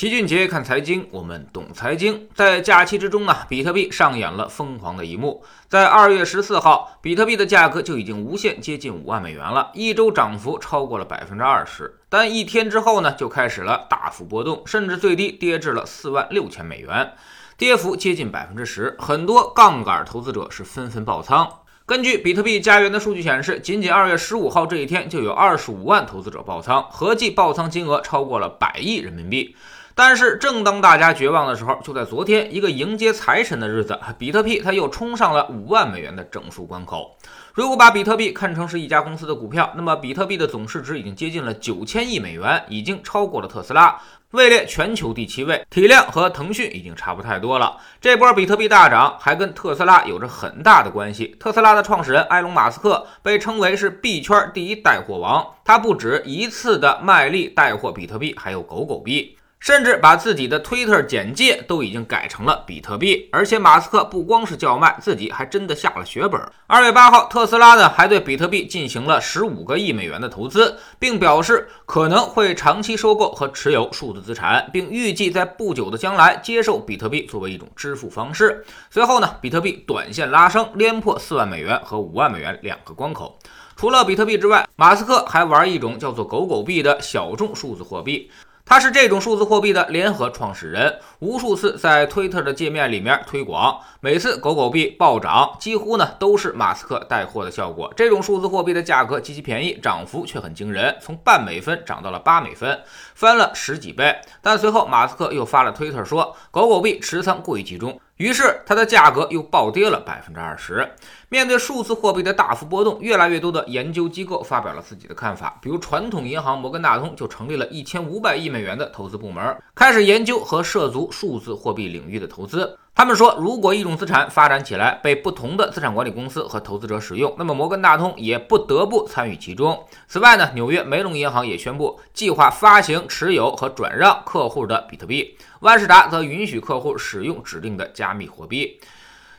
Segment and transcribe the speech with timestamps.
[0.00, 2.26] 齐俊杰看财经，我们懂财经。
[2.34, 5.44] 在假期之中呢，比特币上演了疯狂的一幕。
[5.68, 11.98] 在二月十四号，比特币的价格就已经无限接近五万美元了，一周涨幅超过了百分之二十。
[12.08, 17.12] 但一天之后呢，就开始了大幅波动，甚至最低跌至了四万六千美元，
[17.58, 18.96] 跌幅接近百分之十。
[18.98, 21.46] 很多杠杆投资者是纷纷爆仓。
[21.84, 29.54] 根据比特币家园的数据显示，仅仅二月十五号这一天就有二十五万投资者爆仓，合计爆仓金额超过了百亿人民币。
[30.02, 37.18] 但是，正当大家绝望的时候，就在昨天一个迎接财神的日子，比特币它又冲上了五万美元的整数关口。
[37.52, 44.00] 如果把比特币看成是一家公司的股票，那么比特币的总市值已经接近了九千亿美元，已经超过了特斯拉，
[44.30, 47.76] 位列全球第七位，体量和腾讯已经差不太多了。
[48.00, 51.36] 这波比特币大涨还跟特斯拉有着很大的关系。
[51.38, 59.36] 特斯拉的创始人埃隆·马斯克被称为是币圈第一带货王，他不止一次的卖力带货比特币，还有狗狗币。
[59.60, 66.40] 甚至把自己的推特简介都已经改成了比特币，而且马斯克不光是叫卖，自己还真的下了血本。
[66.66, 78.64] 二月八号，特斯拉呢还对比特币进行了十五个亿美元的投资，并表示可能会长期收购和持有数字资产，并预计在不久的将来接受比特币作为一种支付方式。
[78.90, 83.38] 随后呢，比特币短线拉升，连破四万美元和五万美元两个关口。
[83.76, 88.30] 除了比特币之外，马斯克还玩一种叫做狗狗币的小众数字货币。
[88.70, 97.92] 他是这种数字货币的联合创始人，无数次在推特的界面里面推广，每次狗狗币暴涨，几乎呢都是马斯克带货的效果。
[97.94, 102.80] 这种数字货币的价格极其便宜，涨幅却很惊人，从半美分涨到了八美分，
[103.14, 104.16] 翻了十几倍。
[104.40, 108.00] 但随后马斯克又发了推特说，狗狗币持仓过于集中。
[108.16, 110.86] 于是它的价格又暴跌了百分之二十。
[111.30, 115.58] 面对数字货币的大幅波动，越来越多的研究机构发表了自己的看法。
[115.62, 122.78] 比如传统银行摩根大通就成立了一千五百亿美元的投资部门，开始研究和涉足数字货币领域的投资。
[122.94, 129.86] 他们说，如果一种资产发展起来，被不同的资产管理公司和投资者使用，那么摩根大通也不得不参与其中。
[130.06, 135.38] 此外呢，纽约梅隆银行也宣布计划发行、持有和转让客户的比特币。
[135.60, 138.80] 万事达则允许客户使用指定的加密货币。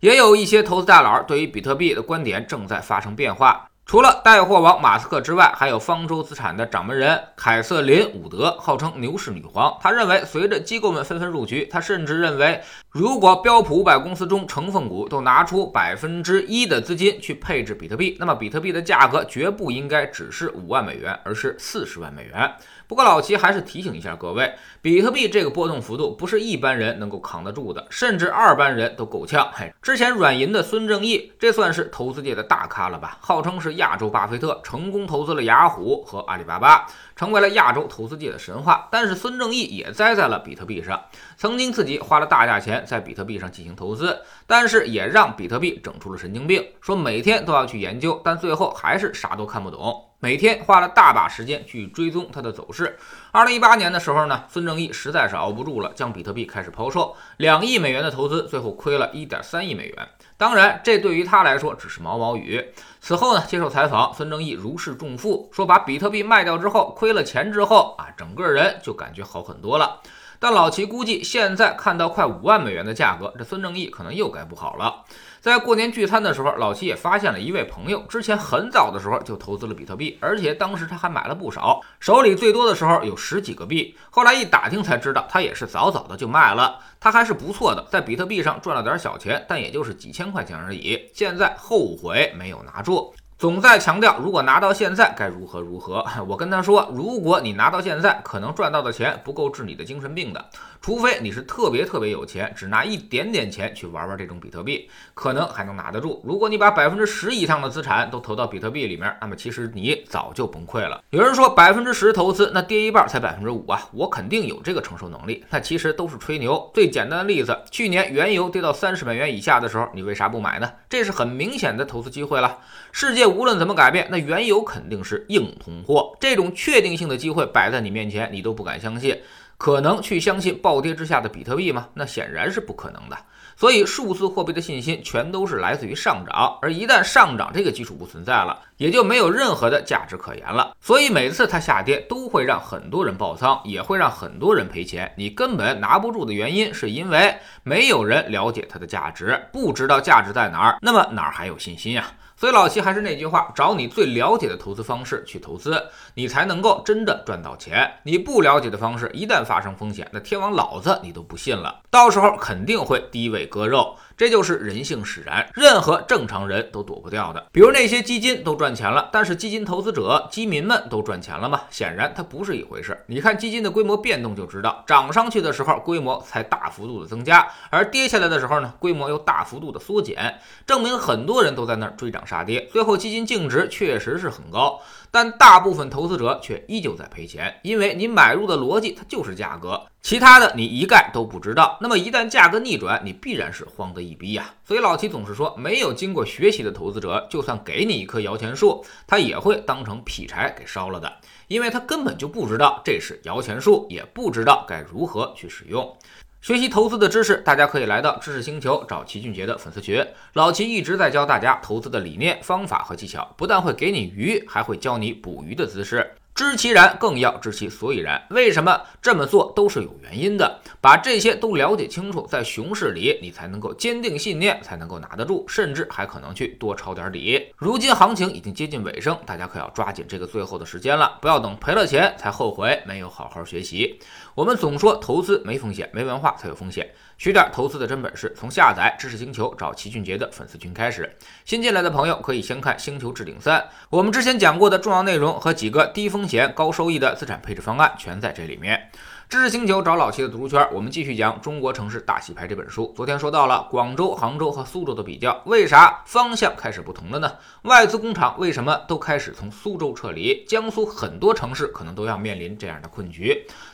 [0.00, 3.70] 也有一些投资大佬对于比特币的观点正在发生变化。
[3.86, 9.78] 除了带货王马斯克之外，还有方舟资产的掌门人凯瑟琳·伍德，号称牛市女皇。
[9.80, 12.60] 他认为，随着机构们纷纷入局，他甚至认为，
[12.90, 22.56] 如果标普五百公司中成分股都拿出百分之一的资金去配置比特币，那么比特币的价格绝不应该只是五万美元，而是四十万美元。
[22.88, 29.48] 不过老齐还是提醒一下各位，比特币这个波动幅度不是一般人能够扛得住的，甚至二班人都够呛。
[29.52, 33.18] 嘿，之前软银的孙正义，这算是投资界的大咖了吧？
[33.20, 38.88] 号称是亚洲巴菲特，成功投资了雅虎和阿里巴巴，成为了亚洲投资界的神话。
[38.90, 41.00] 但是孙正义也栽在了比特币上，
[41.36, 50.04] 曾经自己花了大价钱在比特币上进行投资，但是也让比特币整出了神经病，说每天都要去研究，但最后还是啥都看不懂。
[50.18, 52.98] 每天花了大把时间去追踪它的走势。
[53.32, 60.08] 二零一八年的时候呢，孙正义实在是熬不住了，将比特币开始抛售，两亿美元的投资最后亏了一点三亿美元。
[60.38, 62.72] 当然，这对于他来说只是毛毛雨。
[63.00, 70.00] 此后呢，接受采访，孙正义如释重负，说把比特币卖掉之后，亏了钱之后啊，整个人就感觉好很多了。
[70.38, 75.04] 但老齐估计，现在看到快五万美元的价格，这孙正义可能又该不好了。
[75.46, 83.96] 在过年聚餐的时候，老齐也发现了一位朋友，之前很早的时候就投资了比特币，而且当时他还买了不少，手里最多的时候有十几个币。
[84.10, 86.80] 后来一打听才知道，他也是早早的就卖了。
[86.98, 91.00] 他还是不错的，在比特币上赚了点小钱，但也就是几千块钱而已。
[91.14, 93.14] 现在后悔没有拿住。
[93.38, 96.02] 总在强调，如果拿到现在该如何如何。
[96.26, 100.42] 我跟他说，如果你拿到现在，可能赚到的钱不够治你的精神病的，
[100.86, 106.22] 除非你是特别特别有钱，只拿一点点钱去玩玩这种比特币，可能还能拿得住。
[106.24, 111.02] 如果你把百分之十以上的资产都投到比特币里面，那么其实你早就崩溃了。
[111.10, 115.44] 有人说百分之十投资，那跌一半才百分之五啊，我肯定有这个承受能力。
[115.50, 116.70] 那其实都是吹牛。
[116.72, 120.72] 最简单的例子，去年原油跌到三十美元以下的时候，你为啥不买呢？
[120.88, 122.58] 这是很明显的投资机会了。
[122.92, 123.26] 世界。
[123.26, 126.16] 无论怎么改变，那原油肯定是硬通货。
[126.20, 129.20] 这种确定性的机会摆在你面前，你都不敢相信，
[129.58, 131.88] 可能去相信暴跌之下的比特币吗？
[131.94, 133.16] 那显然是不可能的。
[133.58, 140.76] 所以，数字货币的信心全都是来自于上涨，而一旦上涨这个基础不存在了，也就没有任何的价值可言了。
[140.78, 145.10] 所以，每次它下跌都会让很多人爆仓，也会让很多人赔钱。
[145.16, 152.04] 你根本拿不住的原因，是因为没有人了解它的价值，不知道价值在哪儿，那么哪儿还有信心呀？
[152.36, 157.90] 所以老齐还是那句话，找你最了解的投资方式去投资，你才能够真的赚到钱。
[158.02, 163.96] 你不了解的方式，一旦发生风险，那天王老子你都不信了，到时候肯定会低位割肉。
[164.16, 167.46] 这就是人性使然，任何正常人都躲不掉的。
[167.52, 171.62] 比如那些基金都赚钱了，但是基金投资者、基民们都赚钱了吗？
[171.70, 172.98] 显然它不是一回事。
[173.06, 182.66] 你看基金的规模变动就知道，涨上去的时候规模才大幅度的增加，而跌下来的时候呢，规模又大幅度的缩减，证明很多人都在那儿追涨杀跌。
[182.72, 184.80] 最后基金净值确实是很高，
[185.10, 189.82] 但大部分投资者却依旧在赔钱，因为你买入的逻辑它就是价格。
[190.06, 194.54] 其他的你一概都不知道，那么一旦价格逆转，你必然是慌得一逼呀。
[194.64, 201.12] 所以老齐总是说，没有经过学习的投资者，就算给你一棵摇钱树，他也会当成劈柴给烧了的，
[201.48, 205.96] 因为他根本就不知道这是摇钱树，也不知道该如何去使用。
[206.40, 216.12] 学习投资的知识，大家可以来到知识星球找齐俊杰的粉丝群，老齐一直在教大家投资的理念、方法和技巧，不但会给你鱼，还会教你捕鱼的姿势。
[216.36, 218.22] 知其然，更要知其所以然。
[218.28, 220.60] 为什么这么做都是有原因的？
[220.82, 227.42] 把这些都了解清楚，在熊市里你才能够坚定信念，才能够拿得住，甚至还可能去多抄点底。
[227.56, 233.98] 如今行情已经接近尾声，大家可要抓紧这个最后的时间了，不要等赔了钱才后悔没有好好学习。
[234.34, 236.86] 我们总说投资没风险，没文化才有风险。
[237.18, 241.10] 学点投资的真本事，从下载知识星球找齐俊杰的粉丝群开始。
[241.46, 243.58] 新进来的朋友可以先看《星球置顶三》，
[243.88, 248.90] 我们之前讲过的重要内容和几个低风险高收益的资产配置方案全在这里面。
[249.28, 252.92] 知识星球找老齐的读书圈，我们继续讲《中国城市大洗牌》这本书。
[252.94, 257.32] 昨天说到了广州、杭州和苏州的比较，为啥方向开始不同了呢？
[257.62, 260.44] 外资工厂为什么都开始从苏州撤离？
[260.44, 263.44] 江苏很多城市可能都要面临这样的困局。